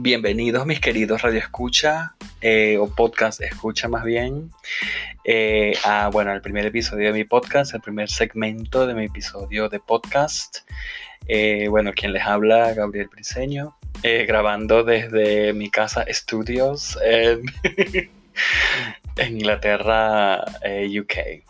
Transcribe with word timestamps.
Bienvenidos 0.00 0.64
mis 0.64 0.78
queridos 0.78 1.22
Radio 1.22 1.40
Escucha 1.40 2.14
eh, 2.40 2.78
o 2.78 2.86
Podcast 2.88 3.40
Escucha 3.40 3.88
más 3.88 4.04
bien 4.04 4.52
eh, 5.24 5.76
a 5.82 6.08
bueno 6.12 6.32
el 6.32 6.40
primer 6.40 6.64
episodio 6.66 7.08
de 7.08 7.12
mi 7.12 7.24
podcast, 7.24 7.74
el 7.74 7.80
primer 7.80 8.08
segmento 8.08 8.86
de 8.86 8.94
mi 8.94 9.06
episodio 9.06 9.68
de 9.68 9.80
podcast. 9.80 10.58
Eh, 11.26 11.66
bueno, 11.68 11.92
quien 11.92 12.12
les 12.12 12.22
habla, 12.22 12.72
Gabriel 12.74 13.08
Briseño, 13.08 13.76
grabando 14.04 14.84
desde 14.84 15.52
mi 15.52 15.68
casa 15.68 16.06
Studios 16.08 16.96
en, 17.04 17.42
en 19.16 19.36
Inglaterra, 19.36 20.44
UK. 20.96 21.47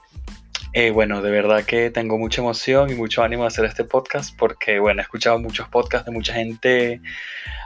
Eh, 0.80 0.92
bueno, 0.92 1.22
de 1.22 1.32
verdad 1.32 1.64
que 1.64 1.90
tengo 1.90 2.18
mucha 2.18 2.40
emoción 2.40 2.88
y 2.88 2.94
mucho 2.94 3.24
ánimo 3.24 3.42
de 3.42 3.48
hacer 3.48 3.64
este 3.64 3.82
podcast 3.82 4.32
porque, 4.38 4.78
bueno, 4.78 5.00
he 5.00 5.02
escuchado 5.02 5.36
muchos 5.40 5.68
podcasts 5.68 6.06
de 6.06 6.12
mucha 6.12 6.34
gente 6.34 7.00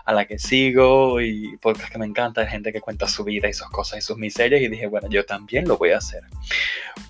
a 0.06 0.14
la 0.14 0.24
que 0.24 0.38
sigo 0.38 1.20
y 1.20 1.58
podcasts 1.58 1.90
que 1.90 1.98
me 1.98 2.06
encantan, 2.06 2.48
gente 2.48 2.72
que 2.72 2.80
cuenta 2.80 3.06
su 3.06 3.22
vida 3.22 3.50
y 3.50 3.52
sus 3.52 3.68
cosas 3.68 3.98
y 3.98 4.00
sus 4.00 4.16
miserias 4.16 4.62
y 4.62 4.68
dije, 4.68 4.86
bueno, 4.86 5.10
yo 5.10 5.26
también 5.26 5.68
lo 5.68 5.76
voy 5.76 5.90
a 5.90 5.98
hacer. 5.98 6.22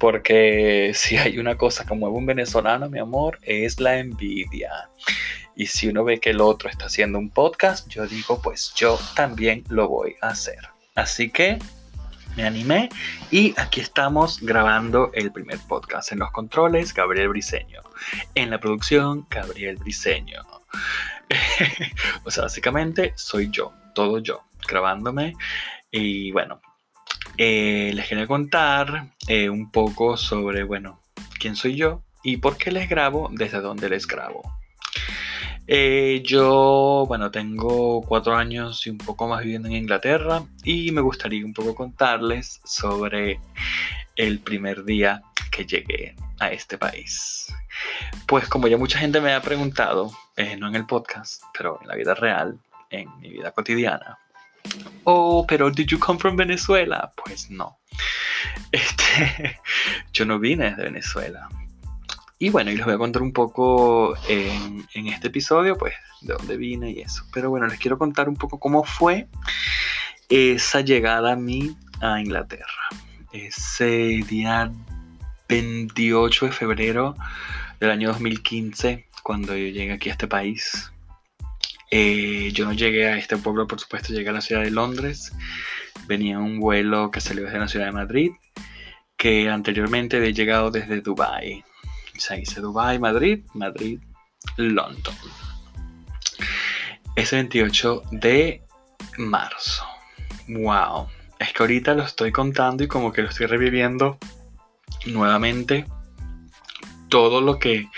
Porque 0.01 0.91
si 0.97 1.19
hay 1.19 1.39
una 1.39 1.57
cosa 1.57 1.87
que 1.87 1.95
mueve 1.95 2.17
un 2.17 2.27
venezolano, 2.27 2.91
mi 2.91 2.99
amor, 2.99 3.39
es 3.43 3.79
la 3.79 4.01
envidia. 4.01 4.73
Y 5.55 5.67
si 5.67 5.87
uno 5.87 6.03
ve 6.03 6.19
que 6.19 6.31
el 6.31 6.41
otro 6.41 6.69
está 6.69 6.87
haciendo 6.87 7.21
un 7.21 7.31
podcast, 7.31 7.89
yo 7.89 8.09
digo, 8.09 8.43
pues 8.43 8.73
yo 8.75 8.99
también 9.15 9.63
lo 9.69 9.87
voy 9.87 10.17
a 10.21 10.31
hacer. 10.31 10.59
Así 10.97 11.31
que 11.31 11.61
me 12.37 12.45
animé 12.45 12.89
y 13.31 13.55
aquí 13.59 13.81
estamos 13.81 14.41
grabando 14.41 15.11
el 15.15 15.33
primer 15.33 15.59
podcast. 15.69 16.13
En 16.13 16.21
los 16.21 16.31
controles, 16.31 16.95
Gabriel 16.95 17.29
Briseño. 17.29 17.81
En 18.35 18.51
la 18.51 18.59
producción, 18.59 19.27
Gabriel 19.29 19.77
Briseño. 19.77 20.43
o 22.25 22.31
sea, 22.31 22.45
básicamente 22.45 23.13
soy 23.17 23.51
yo, 23.51 23.73
todo 23.95 24.19
yo, 24.19 24.43
grabándome. 24.67 25.35
Y 25.91 26.33
bueno, 26.33 26.61
eh, 27.37 27.93
les 27.95 28.09
quería 28.09 28.27
contar 28.27 29.13
eh, 29.29 29.49
un 29.49 29.71
poco 29.71 30.17
sobre, 30.17 30.65
bueno, 30.65 31.01
quién 31.39 31.57
soy 31.57 31.77
yo 31.77 32.03
y 32.23 32.39
por 32.39 32.57
qué 32.57 32.71
les 32.71 32.89
grabo, 32.89 33.29
desde 33.33 33.61
dónde 33.61 33.89
les 33.89 34.07
grabo. 34.07 34.43
Eh, 35.75 36.21
yo, 36.23 37.07
bueno, 37.09 37.31
tengo 37.31 38.03
cuatro 38.03 38.37
años 38.37 38.87
y 38.87 38.91
un 38.91 38.99
poco 38.99 39.27
más 39.27 39.43
viviendo 39.43 39.69
en 39.69 39.77
Inglaterra 39.77 40.43
y 40.65 40.93
me 40.93 41.01
gustaría 41.01 41.47
un 41.47 41.55
poco 41.55 41.75
contarles 41.75 42.61
sobre 42.63 43.41
el 44.17 44.41
primer 44.41 44.85
día 44.85 45.23
que 45.51 45.65
llegué 45.65 46.15
a 46.41 46.51
este 46.51 46.77
país. 46.77 47.47
Pues 48.27 48.51
como 48.51 48.69
ya 48.69 48.77
mucha 48.77 48.99
gente 48.99 49.23
me 49.23 49.33
ha 49.33 49.41
preguntado, 49.41 50.13
eh, 50.37 50.59
no 50.59 50.69
en 50.69 50.75
el 50.75 50.85
podcast, 50.85 51.43
pero 51.57 51.79
en 51.81 51.89
la 51.89 51.95
vida 51.95 52.13
real, 52.17 52.61
en 52.91 53.09
mi 53.21 53.31
vida 53.31 53.51
cotidiana, 53.53 54.19
oh, 55.05 55.47
pero 55.49 55.71
did 55.71 55.87
you 55.87 55.99
come 55.99 56.19
from 56.19 56.37
Venezuela? 56.37 57.11
Pues 57.17 57.49
no. 57.51 57.79
Este, 58.73 59.59
yo 60.13 60.27
no 60.27 60.39
vine 60.39 60.75
de 60.75 60.83
Venezuela. 60.83 61.49
Y 62.43 62.51
bueno, 62.51 62.73
y 62.73 62.77
les 62.77 62.85
voy 62.85 62.95
a 62.95 62.99
contar 62.99 63.23
un 63.23 63.33
poco 63.33 64.17
en, 64.29 65.07
este 65.07 65.29
episodio, 65.29 65.79
pues, 65.79 65.95
de 66.23 66.35
dónde 66.35 66.57
vine 66.57 66.91
y 66.91 66.99
eso. 66.99 67.25
Pero 67.33 67.51
bueno, 67.51 67.69
les 67.69 67.79
quiero 67.79 67.99
contar 67.99 68.29
un 68.29 68.35
poco 68.35 68.59
cómo 68.59 68.83
fue 68.83 69.29
esa 70.29 70.81
llegada 70.81 71.35
a 71.35 71.37
mí 71.37 71.77
a 72.01 72.21
Inglaterra. 72.21 72.89
Ese 73.33 74.25
día 74.29 74.73
28 75.49 76.47
de 76.47 76.51
febrero 76.51 77.15
del 77.79 77.91
año 77.93 78.09
2015, 78.09 79.07
cuando 79.23 79.57
yo 79.57 79.69
llegué 79.69 79.93
aquí 79.93 80.09
a 80.09 80.13
este 80.15 80.27
país. 80.27 80.93
Eh, 81.93 82.51
yo 82.53 82.65
no 82.65 82.73
llegué 82.73 83.07
a 83.07 83.19
este 83.19 83.37
pueblo, 83.37 83.69
por 83.69 83.79
supuesto, 83.79 84.13
llegué 84.13 84.31
a 84.31 84.33
la 84.33 84.41
ciudad 84.41 84.65
de 84.65 84.73
Londres. 84.73 85.33
Venía 86.09 86.41
un 86.41 86.59
vuelo 86.59 87.13
que 87.13 87.21
salió 87.21 87.45
desde 87.45 87.61
la 87.61 87.69
ciudad 87.69 87.87
de 87.87 87.93
Madrid, 87.93 88.33
que 89.17 89.49
anteriormente 89.49 90.17
había 90.17 90.31
llegado 90.31 90.73
desde 90.73 91.03
Dubái 91.03 91.63
se 92.23 92.37
dice 92.37 92.61
Dubai, 92.61 93.01
Madrid, 93.01 93.45
Madrid, 93.55 94.01
London. 94.57 95.15
Es 97.17 97.33
28 97.33 98.03
de 98.13 98.63
marzo. 99.19 99.85
Wow. 100.47 101.09
Es 101.41 101.53
que 101.53 101.63
ahorita 101.65 101.95
lo 101.95 102.05
estoy 102.05 102.31
contando 102.31 102.85
y 102.85 102.89
como 102.89 103.13
que 103.13 103.23
lo 103.23 103.29
estoy 103.29 103.47
reviviendo 103.47 104.19
nuevamente. 105.07 105.85
Todo 107.09 107.41
lo 107.41 107.59
que 107.59 107.89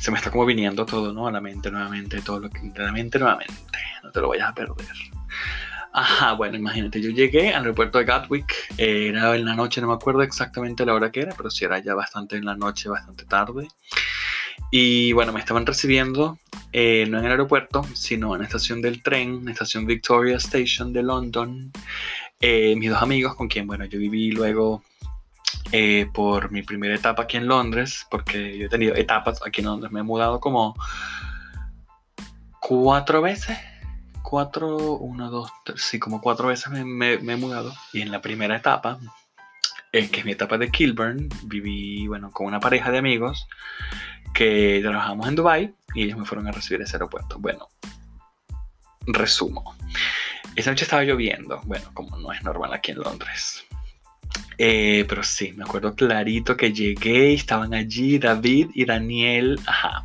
se 0.00 0.12
me 0.12 0.18
está 0.18 0.30
como 0.30 0.46
viniendo 0.46 0.86
todo, 0.86 1.12
¿no? 1.12 1.26
A 1.26 1.32
la 1.32 1.40
mente 1.40 1.70
nuevamente, 1.70 2.22
todo 2.22 2.38
lo 2.38 2.50
que... 2.50 2.60
A 2.60 2.92
nuevamente. 2.92 3.18
No 3.18 4.12
te 4.12 4.20
lo 4.20 4.28
vayas 4.28 4.50
a 4.50 4.54
perder. 4.54 5.15
Ajá, 5.98 6.34
bueno, 6.34 6.58
imagínate, 6.58 7.00
yo 7.00 7.08
llegué 7.08 7.54
al 7.54 7.62
aeropuerto 7.62 7.96
de 7.96 8.04
Gatwick, 8.04 8.52
era 8.76 9.34
en 9.34 9.46
la 9.46 9.54
noche, 9.54 9.80
no 9.80 9.86
me 9.86 9.94
acuerdo 9.94 10.20
exactamente 10.20 10.84
la 10.84 10.92
hora 10.92 11.10
que 11.10 11.20
era, 11.20 11.34
pero 11.34 11.50
sí 11.50 11.64
era 11.64 11.78
ya 11.78 11.94
bastante 11.94 12.36
en 12.36 12.44
la 12.44 12.54
noche, 12.54 12.90
bastante 12.90 13.24
tarde. 13.24 13.66
Y 14.70 15.14
bueno, 15.14 15.32
me 15.32 15.40
estaban 15.40 15.64
recibiendo 15.64 16.38
eh, 16.70 17.06
no 17.08 17.18
en 17.18 17.24
el 17.24 17.30
aeropuerto, 17.30 17.82
sino 17.94 18.34
en 18.34 18.40
la 18.42 18.46
estación 18.46 18.82
del 18.82 19.02
tren, 19.02 19.36
en 19.36 19.44
la 19.46 19.52
estación 19.52 19.86
Victoria 19.86 20.36
Station 20.36 20.92
de 20.92 21.02
London. 21.02 21.72
Eh, 22.40 22.76
mis 22.76 22.90
dos 22.90 23.00
amigos 23.00 23.34
con 23.34 23.48
quien, 23.48 23.66
bueno, 23.66 23.86
yo 23.86 23.98
viví 23.98 24.32
luego 24.32 24.82
eh, 25.72 26.10
por 26.12 26.50
mi 26.52 26.62
primera 26.62 26.94
etapa 26.94 27.22
aquí 27.22 27.38
en 27.38 27.46
Londres, 27.46 28.04
porque 28.10 28.58
yo 28.58 28.66
he 28.66 28.68
tenido 28.68 28.94
etapas 28.94 29.40
aquí 29.46 29.62
en 29.62 29.68
Londres, 29.68 29.90
me 29.90 30.00
he 30.00 30.02
mudado 30.02 30.40
como 30.40 30.74
cuatro 32.60 33.22
veces 33.22 33.56
cuatro, 34.28 34.76
una, 34.96 35.28
dos, 35.28 35.52
tres, 35.64 35.80
sí, 35.80 36.00
como 36.00 36.20
cuatro 36.20 36.48
veces 36.48 36.72
me, 36.72 37.12
he 37.14 37.36
mudado. 37.36 37.72
Y 37.92 38.00
en 38.00 38.10
la 38.10 38.20
primera 38.20 38.56
etapa, 38.56 38.98
eh, 39.92 40.10
que 40.10 40.20
es 40.20 40.26
mi 40.26 40.32
etapa 40.32 40.58
de 40.58 40.68
Kilburn, 40.68 41.28
viví, 41.44 42.08
bueno, 42.08 42.32
con 42.32 42.48
una 42.48 42.58
pareja 42.58 42.90
de 42.90 42.98
amigos 42.98 43.46
que 44.34 44.80
trabajamos 44.82 45.28
en 45.28 45.36
Dubai 45.36 45.74
y 45.94 46.02
ellos 46.02 46.18
me 46.18 46.24
fueron 46.24 46.48
a 46.48 46.50
recibir 46.50 46.82
ese 46.82 46.96
aeropuerto. 46.96 47.38
Bueno, 47.38 47.68
resumo. 49.06 49.76
Esa 50.56 50.70
noche 50.70 50.84
estaba 50.84 51.04
lloviendo, 51.04 51.60
bueno, 51.64 51.88
como 51.94 52.16
no 52.16 52.32
es 52.32 52.42
normal 52.42 52.74
aquí 52.74 52.90
en 52.90 52.98
Londres. 52.98 53.64
Eh, 54.58 55.04
pero 55.08 55.22
sí, 55.22 55.52
me 55.52 55.62
acuerdo 55.62 55.94
clarito 55.94 56.56
que 56.56 56.72
llegué 56.72 57.30
y 57.30 57.34
estaban 57.34 57.74
allí 57.74 58.18
David 58.18 58.70
y 58.74 58.84
Daniel. 58.86 59.60
Ajá. 59.66 60.04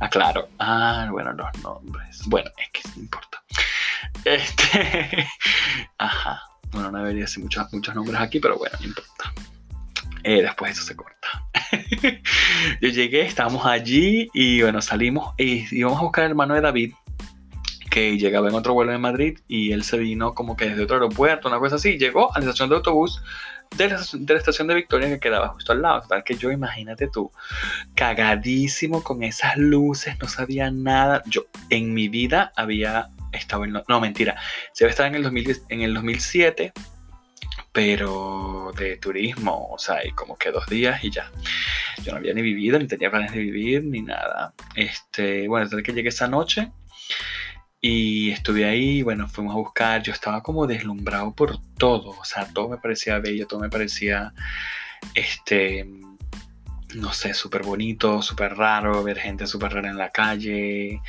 Ah, 0.00 0.08
claro. 0.08 0.48
Ah, 0.58 1.06
bueno, 1.12 1.32
los 1.32 1.62
nombres. 1.62 2.22
Bueno, 2.26 2.50
es 2.58 2.70
que 2.70 2.88
no 2.96 3.02
importa. 3.02 3.31
Este. 4.24 5.28
Ajá. 5.98 6.42
Bueno, 6.72 6.90
no 6.90 6.98
debería 6.98 7.22
decir 7.22 7.42
muchos, 7.42 7.70
muchos 7.72 7.94
nombres 7.94 8.20
aquí, 8.20 8.40
pero 8.40 8.56
bueno, 8.56 8.76
no 8.80 8.86
importa. 8.86 9.32
Eh, 10.24 10.42
después 10.42 10.72
eso 10.72 10.84
se 10.84 10.96
corta. 10.96 11.28
Yo 12.80 12.88
llegué, 12.88 13.22
estábamos 13.22 13.66
allí 13.66 14.30
y 14.32 14.62
bueno, 14.62 14.80
salimos 14.80 15.34
y 15.36 15.66
íbamos 15.76 15.98
a 15.98 16.02
buscar 16.02 16.24
al 16.24 16.30
hermano 16.30 16.54
de 16.54 16.60
David, 16.60 16.94
que 17.90 18.16
llegaba 18.16 18.48
en 18.48 18.54
otro 18.54 18.72
vuelo 18.72 18.92
de 18.92 18.98
Madrid 18.98 19.38
y 19.48 19.72
él 19.72 19.82
se 19.82 19.98
vino 19.98 20.32
como 20.32 20.56
que 20.56 20.70
desde 20.70 20.84
otro 20.84 20.96
aeropuerto, 20.96 21.48
una 21.48 21.58
cosa 21.58 21.76
así, 21.76 21.98
llegó 21.98 22.34
a 22.34 22.38
la 22.38 22.46
estación 22.46 22.70
de 22.70 22.76
autobús 22.76 23.22
de 23.76 23.88
la, 23.88 24.38
estación 24.38 24.68
de 24.68 24.74
Victoria 24.74 25.08
que 25.08 25.18
quedaba 25.18 25.48
justo 25.48 25.72
al 25.72 25.82
lado. 25.82 26.02
Tal 26.08 26.24
que 26.24 26.34
yo, 26.34 26.50
imagínate 26.50 27.08
tú, 27.08 27.30
cagadísimo 27.94 29.02
con 29.02 29.22
esas 29.22 29.56
luces, 29.56 30.16
no 30.20 30.28
sabía 30.28 30.70
nada. 30.70 31.22
Yo 31.26 31.46
en 31.70 31.94
mi 31.94 32.08
vida 32.08 32.52
había 32.56 33.10
estado 33.32 33.64
en... 33.64 33.72
No, 33.88 34.00
mentira. 34.00 34.36
Se 34.72 34.86
estado 34.86 35.08
en 35.08 35.16
el, 35.16 35.22
2010, 35.22 35.66
en 35.68 35.82
el 35.82 35.94
2007, 35.94 36.72
pero 37.72 38.72
de 38.76 38.96
turismo, 38.98 39.70
o 39.70 39.78
sea, 39.78 40.06
y 40.06 40.10
como 40.12 40.36
que 40.36 40.50
dos 40.50 40.66
días 40.66 41.02
y 41.04 41.10
ya. 41.10 41.30
Yo 42.02 42.12
no 42.12 42.18
había 42.18 42.34
ni 42.34 42.42
vivido, 42.42 42.78
ni 42.78 42.86
tenía 42.86 43.10
planes 43.10 43.32
de 43.32 43.38
vivir, 43.38 43.84
ni 43.84 44.02
nada. 44.02 44.54
Este, 44.74 45.48
bueno, 45.48 45.68
tal 45.68 45.82
que 45.82 45.92
llegué 45.92 46.08
esa 46.08 46.28
noche 46.28 46.70
y 47.84 48.30
estuve 48.30 48.64
ahí, 48.64 49.02
bueno, 49.02 49.28
fuimos 49.28 49.54
a 49.54 49.58
buscar, 49.58 50.02
yo 50.02 50.12
estaba 50.12 50.40
como 50.42 50.68
deslumbrado 50.68 51.34
por 51.34 51.58
todo, 51.78 52.10
o 52.10 52.24
sea, 52.24 52.46
todo 52.46 52.68
me 52.68 52.78
parecía 52.78 53.18
bello, 53.18 53.48
todo 53.48 53.58
me 53.58 53.70
parecía, 53.70 54.32
este, 55.14 55.90
no 56.94 57.12
sé, 57.12 57.34
súper 57.34 57.64
bonito, 57.64 58.22
súper 58.22 58.54
raro, 58.56 59.02
ver 59.02 59.18
gente 59.18 59.48
súper 59.48 59.72
rara 59.72 59.90
en 59.90 59.98
la 59.98 60.10
calle, 60.10 61.00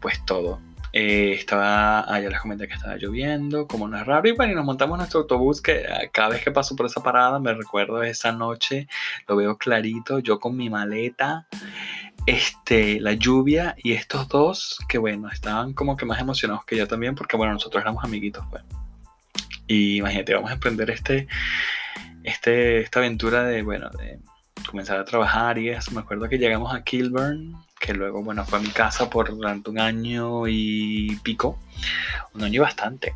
pues 0.00 0.24
todo. 0.24 0.60
Eh, 0.92 1.32
estaba, 1.32 2.00
ah, 2.00 2.20
ya 2.20 2.30
les 2.30 2.40
comenté 2.40 2.66
que 2.68 2.74
estaba 2.74 2.96
lloviendo, 2.96 3.66
como 3.66 3.88
no 3.88 3.98
es 3.98 4.06
raro, 4.06 4.28
y 4.28 4.32
bueno, 4.32 4.52
y 4.52 4.56
nos 4.56 4.64
montamos 4.64 4.96
nuestro 4.98 5.20
autobús 5.20 5.60
que 5.60 5.86
ah, 5.86 6.08
cada 6.12 6.30
vez 6.30 6.42
que 6.42 6.50
paso 6.50 6.74
por 6.76 6.86
esa 6.86 7.02
parada 7.02 7.38
me 7.38 7.52
recuerdo 7.54 8.02
esa 8.02 8.32
noche, 8.32 8.88
lo 9.28 9.36
veo 9.36 9.58
clarito, 9.58 10.18
yo 10.20 10.40
con 10.40 10.56
mi 10.56 10.70
maleta 10.70 11.46
este, 12.26 13.00
la 13.00 13.12
lluvia 13.12 13.76
y 13.78 13.92
estos 13.92 14.28
dos 14.28 14.78
que 14.88 14.98
bueno, 14.98 15.28
estaban 15.30 15.74
como 15.74 15.96
que 15.96 16.06
más 16.06 16.20
emocionados 16.20 16.64
que 16.64 16.76
yo 16.76 16.88
también 16.88 17.14
porque 17.14 17.36
bueno, 17.36 17.52
nosotros 17.52 17.82
éramos 17.82 18.04
amiguitos 18.04 18.44
pues. 18.50 18.62
Y 19.66 19.96
imagínate, 19.96 20.34
vamos 20.34 20.50
a 20.50 20.54
emprender 20.54 20.90
este, 20.90 21.26
este, 22.22 22.80
esta 22.80 23.00
aventura 23.00 23.44
de, 23.44 23.62
bueno, 23.62 23.90
de 23.90 24.20
comenzar 24.68 24.98
a 24.98 25.04
trabajar 25.04 25.58
y 25.58 25.70
eso. 25.70 25.90
Me 25.92 26.00
acuerdo 26.00 26.28
que 26.28 26.38
llegamos 26.38 26.74
a 26.74 26.82
Kilburn, 26.82 27.56
que 27.86 27.94
luego, 27.94 28.20
bueno, 28.22 28.44
fue 28.44 28.58
a 28.58 28.62
mi 28.62 28.68
casa 28.68 29.08
por 29.08 29.30
durante 29.30 29.70
un 29.70 29.78
año 29.78 30.48
y 30.48 31.16
pico, 31.22 31.56
un 32.34 32.42
año 32.42 32.54
y 32.54 32.58
bastante. 32.58 33.14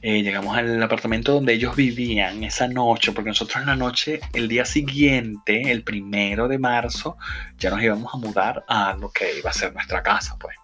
Eh, 0.00 0.22
llegamos 0.22 0.56
al 0.56 0.82
apartamento 0.82 1.34
donde 1.34 1.52
ellos 1.52 1.76
vivían 1.76 2.42
esa 2.42 2.68
noche, 2.68 3.12
porque 3.12 3.28
nosotros 3.28 3.60
en 3.60 3.66
la 3.66 3.76
noche, 3.76 4.20
el 4.32 4.48
día 4.48 4.64
siguiente, 4.64 5.70
el 5.70 5.82
primero 5.82 6.48
de 6.48 6.58
marzo, 6.58 7.18
ya 7.58 7.68
nos 7.68 7.82
íbamos 7.82 8.14
a 8.14 8.16
mudar 8.16 8.64
a 8.66 8.94
lo 8.94 9.10
que 9.10 9.38
iba 9.38 9.50
a 9.50 9.52
ser 9.52 9.74
nuestra 9.74 10.02
casa, 10.02 10.36
pues. 10.40 10.56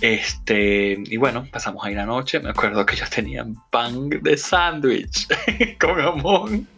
Este, 0.00 0.98
y 1.06 1.16
bueno, 1.18 1.46
pasamos 1.52 1.84
ahí 1.84 1.94
la 1.94 2.04
noche. 2.04 2.40
Me 2.40 2.50
acuerdo 2.50 2.84
que 2.84 2.96
ellos 2.96 3.10
tenían 3.10 3.54
pan 3.70 4.10
de 4.10 4.36
sándwich 4.36 5.28
con 5.80 5.94
jamón 5.94 6.68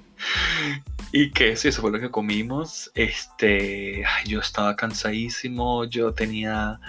y 1.12 1.30
queso. 1.30 1.68
Y 1.68 1.70
eso 1.70 1.82
fue 1.82 1.90
lo 1.90 2.00
que 2.00 2.10
comimos. 2.10 2.90
Este, 2.94 4.04
yo 4.26 4.40
estaba 4.40 4.76
cansadísimo. 4.76 5.84
Yo 5.84 6.12
tenía 6.12 6.80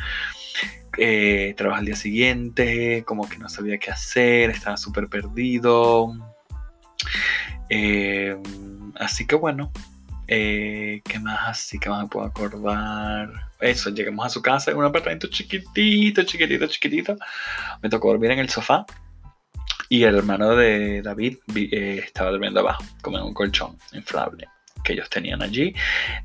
eh, 0.98 1.54
trabajo 1.56 1.80
al 1.80 1.86
día 1.86 1.96
siguiente, 1.96 3.04
como 3.06 3.30
que 3.30 3.38
no 3.38 3.48
sabía 3.48 3.78
qué 3.78 3.92
hacer, 3.92 4.50
estaba 4.50 4.78
súper 4.78 5.08
perdido. 5.08 6.14
Eh, 7.70 8.36
así 8.96 9.26
que 9.26 9.36
bueno, 9.36 9.72
eh, 10.28 11.02
¿qué 11.06 11.20
más 11.20 11.40
así 11.48 11.80
que 11.80 11.90
más 11.90 12.04
me 12.04 12.10
puedo 12.10 12.26
acordar? 12.26 13.32
Eso, 13.62 13.90
llegamos 13.92 14.26
a 14.26 14.30
su 14.30 14.42
casa 14.42 14.72
en 14.72 14.78
un 14.78 14.86
apartamento 14.86 15.28
chiquitito, 15.28 16.24
chiquitito, 16.24 16.68
chiquitito. 16.68 17.16
Me 17.82 17.90
tocó 17.90 18.10
dormir 18.10 18.32
en 18.32 18.40
el 18.40 18.50
sofá. 18.50 18.86
Y 19.90 20.04
el 20.04 20.16
hermano 20.16 20.56
de 20.56 21.02
David 21.02 21.38
estaba 21.56 22.30
durmiendo 22.30 22.60
abajo, 22.60 22.84
como 23.02 23.18
en 23.18 23.24
un 23.24 23.34
colchón 23.34 23.78
inflable 23.94 24.48
que 24.84 24.94
ellos 24.94 25.10
tenían 25.10 25.42
allí. 25.42 25.74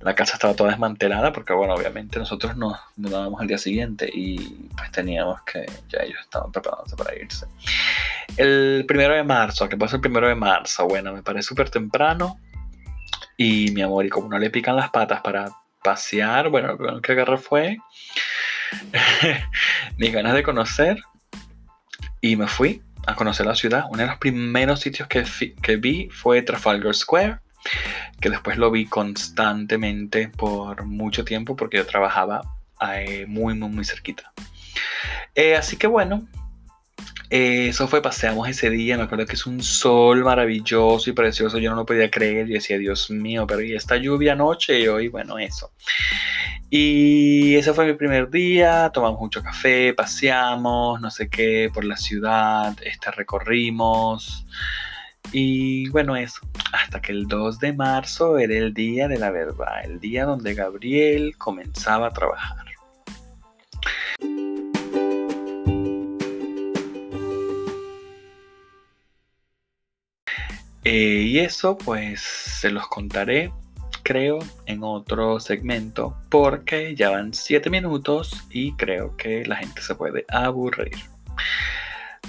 La 0.01 0.15
casa 0.15 0.35
estaba 0.35 0.55
toda 0.55 0.71
desmantelada 0.71 1.33
porque, 1.33 1.53
bueno, 1.53 1.75
obviamente 1.75 2.19
nosotros 2.19 2.57
nos 2.57 2.79
mudábamos 2.97 3.41
al 3.41 3.47
día 3.47 3.59
siguiente 3.59 4.09
y 4.13 4.69
pues 4.77 4.91
teníamos 4.93 5.43
que, 5.43 5.67
ya 5.89 6.01
ellos 6.03 6.19
estaban 6.21 6.53
preparándose 6.53 6.97
para 6.97 7.17
irse. 7.17 7.47
El 8.37 8.85
primero 8.87 9.15
de 9.15 9.25
marzo, 9.25 9.69
¿qué 9.69 9.77
pasa 9.77 9.97
el 9.97 10.03
primero 10.03 10.29
de 10.29 10.35
marzo? 10.35 10.87
Bueno, 10.87 11.13
me 11.13 11.23
parece 11.23 11.49
súper 11.49 11.71
temprano 11.71 12.39
y 13.37 13.71
mi 13.73 13.83
amor, 13.83 14.05
y 14.07 14.11
como 14.11 14.29
no 14.29 14.39
le 14.39 14.51
pican 14.51 14.77
las 14.77 14.91
patas 14.91 15.21
para 15.23 15.51
pasear, 15.83 16.49
bueno, 16.49 16.69
lo 16.69 16.77
primero 16.77 17.01
que 17.01 17.13
agarré 17.13 17.37
fue 17.39 17.79
mis 19.99 20.13
ganas 20.13 20.35
de 20.35 20.43
conocer 20.43 20.99
y 22.21 22.37
me 22.37 22.47
fui 22.47 22.83
a 23.07 23.15
conocer 23.15 23.47
la 23.47 23.55
ciudad. 23.55 23.85
Uno 23.91 24.03
de 24.03 24.09
los 24.09 24.19
primeros 24.19 24.81
sitios 24.81 25.09
que, 25.09 25.25
que 25.63 25.77
vi 25.77 26.09
fue 26.11 26.43
Trafalgar 26.43 26.95
Square 26.95 27.39
que 28.21 28.31
después 28.31 28.57
lo 28.57 28.71
vi 28.71 28.87
constantemente 28.87 30.29
por 30.29 30.85
mucho 30.85 31.25
tiempo 31.25 31.57
porque 31.57 31.79
yo 31.79 31.87
trabajaba 31.87 32.43
eh, 32.95 33.27
muy, 33.27 33.55
muy, 33.55 33.69
muy 33.69 33.85
cerquita. 33.85 34.33
Eh, 35.35 35.57
así 35.57 35.77
que 35.77 35.87
bueno, 35.87 36.27
eh, 37.31 37.69
eso 37.69 37.89
fue, 37.89 38.03
paseamos 38.03 38.49
ese 38.49 38.71
día, 38.71 38.97
me 38.97 39.05
acuerdo 39.05 39.27
que 39.27 39.35
es 39.35 39.47
un 39.47 39.63
sol 39.63 40.23
maravilloso 40.25 41.11
y 41.11 41.13
precioso, 41.13 41.59
yo 41.59 41.71
no 41.71 41.77
lo 41.77 41.87
podía 41.87 42.11
creer, 42.11 42.49
y 42.49 42.55
decía, 42.55 42.79
Dios 42.79 43.11
mío, 43.11 43.47
pero 43.47 43.63
y 43.63 43.75
esta 43.75 43.97
lluvia 43.97 44.35
anoche 44.35 44.79
y 44.79 44.89
hoy, 44.89 45.09
bueno, 45.09 45.39
eso. 45.39 45.73
Y 46.77 47.55
ese 47.55 47.73
fue 47.73 47.87
mi 47.87 47.93
primer 47.93 48.29
día, 48.31 48.91
tomamos 48.93 49.21
mucho 49.21 49.41
café, 49.45 49.95
paseamos, 49.95 51.01
no 51.01 51.09
sé 51.09 51.29
qué, 51.29 51.71
por 51.73 51.85
la 51.85 51.97
ciudad, 51.97 52.77
este, 52.83 53.13
recorrimos. 53.13 54.45
Y 55.31 55.89
bueno, 55.91 56.17
eso, 56.17 56.41
hasta 56.73 57.01
que 57.01 57.13
el 57.13 57.29
2 57.29 57.61
de 57.61 57.75
marzo 57.75 58.39
era 58.39 58.55
el 58.55 58.75
día 58.75 59.07
de 59.07 59.21
la 59.21 59.31
verdad, 59.31 59.85
el 59.85 60.01
día 60.01 60.25
donde 60.25 60.55
Gabriel 60.55 61.37
comenzaba 61.39 62.09
a 62.09 62.11
trabajar. 62.11 62.57
Eh, 70.83 71.23
y 71.29 71.39
eso 71.39 71.79
pues 71.79 72.21
se 72.21 72.71
los 72.71 72.89
contaré, 72.89 73.53
creo, 74.05 74.39
en 74.67 74.85
otro 74.85 75.41
segmento, 75.41 76.17
porque 76.29 76.95
ya 76.95 77.11
van 77.11 77.35
7 77.35 77.69
minutos 77.71 78.47
y 78.51 78.73
creo 78.75 79.17
que 79.17 79.45
la 79.45 79.57
gente 79.57 79.83
se 79.83 79.97
puede 79.97 80.25
aburrir. 80.29 80.95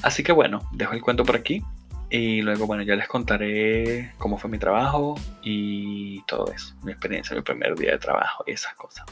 Así 0.01 0.23
que 0.23 0.31
bueno, 0.31 0.67
dejo 0.71 0.93
el 0.93 1.01
cuento 1.01 1.23
por 1.23 1.35
aquí. 1.35 1.61
Y 2.09 2.41
luego, 2.41 2.67
bueno, 2.67 2.83
ya 2.83 2.95
les 2.95 3.07
contaré 3.07 4.13
cómo 4.17 4.37
fue 4.37 4.49
mi 4.49 4.59
trabajo 4.59 5.19
y 5.41 6.21
todo 6.27 6.51
eso, 6.53 6.75
mi 6.83 6.91
experiencia, 6.91 7.35
mi 7.35 7.41
primer 7.41 7.75
día 7.75 7.91
de 7.91 7.97
trabajo 7.97 8.43
y 8.47 8.51
esas 8.51 8.73
cosas. 8.75 9.05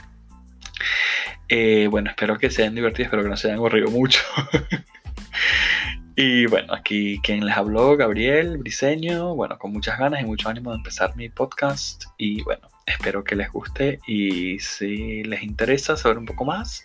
Eh, 1.49 1.87
bueno, 1.89 2.09
espero 2.11 2.37
que 2.37 2.49
sean 2.49 2.75
divertidos, 2.75 3.07
espero 3.07 3.23
que 3.23 3.29
no 3.29 3.37
se 3.37 3.47
hayan 3.47 3.57
aburrido 3.57 3.89
mucho. 3.89 4.19
y 6.15 6.45
bueno, 6.47 6.73
aquí 6.73 7.19
quien 7.23 7.45
les 7.45 7.55
habló, 7.55 7.97
Gabriel 7.97 8.57
Briseño, 8.57 9.35
bueno, 9.35 9.57
con 9.57 9.71
muchas 9.71 9.97
ganas 9.97 10.21
y 10.21 10.25
mucho 10.25 10.49
ánimo 10.49 10.71
de 10.71 10.77
empezar 10.77 11.15
mi 11.15 11.29
podcast. 11.29 12.05
Y 12.17 12.41
bueno, 12.43 12.67
espero 12.85 13.23
que 13.23 13.35
les 13.35 13.51
guste 13.51 13.99
y 14.07 14.59
si 14.59 15.23
les 15.23 15.43
interesa 15.43 15.97
saber 15.97 16.17
un 16.17 16.25
poco 16.25 16.45
más, 16.45 16.83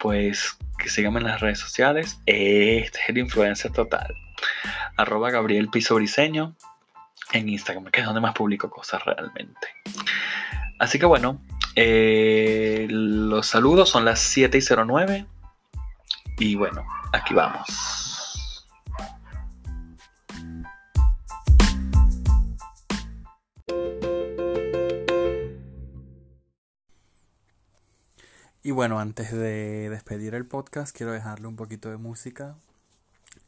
pues 0.00 0.56
que 0.78 0.88
síganme 0.88 1.20
en 1.20 1.26
las 1.26 1.40
redes 1.40 1.58
sociales. 1.58 2.20
Este 2.26 3.00
es 3.00 3.08
el 3.08 3.18
influencer 3.18 3.72
total 3.72 4.14
arroba 4.96 5.30
Gabriel 5.30 5.68
Piso 5.68 5.94
Briseño 5.94 6.54
en 7.32 7.48
Instagram, 7.48 7.86
que 7.86 8.00
es 8.00 8.06
donde 8.06 8.20
más 8.20 8.34
publico 8.34 8.70
cosas 8.70 9.04
realmente. 9.04 9.68
Así 10.78 10.98
que 10.98 11.06
bueno, 11.06 11.40
eh, 11.76 12.86
los 12.90 13.46
saludos 13.46 13.88
son 13.88 14.04
las 14.04 14.20
7 14.20 14.58
y 14.58 14.60
09. 14.86 15.26
Y 16.38 16.54
bueno, 16.56 16.84
aquí 17.12 17.34
vamos. 17.34 17.93
Y 28.66 28.70
bueno, 28.72 28.98
antes 28.98 29.30
de 29.30 29.90
despedir 29.90 30.34
el 30.34 30.46
podcast, 30.46 30.96
quiero 30.96 31.12
dejarle 31.12 31.46
un 31.46 31.54
poquito 31.54 31.90
de 31.90 31.98
música 31.98 32.56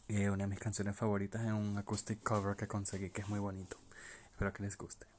una 0.09 0.45
de 0.45 0.47
mis 0.47 0.59
canciones 0.59 0.95
favoritas 0.95 1.43
es 1.45 1.53
un 1.53 1.79
acoustic 1.79 2.23
cover 2.23 2.55
que 2.55 2.69
conseguí 2.69 3.09
que 3.09 3.23
es 3.23 3.29
muy 3.29 3.41
bonito. 3.41 3.79
Espero 4.31 4.53
que 4.53 4.63
les 4.63 4.77
guste. 4.77 5.16